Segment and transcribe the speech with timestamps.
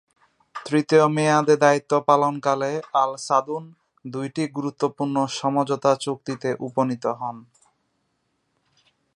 [0.65, 2.71] তৃতীয় মেয়াদে দায়িত্ব পালনকালে
[2.93, 3.63] আল-সাদুন
[4.05, 7.37] দুইটি গুরুত্বপূর্ণ সমঝোতা চুক্তিতে উপনীত হন।